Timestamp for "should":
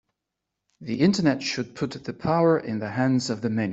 1.43-1.75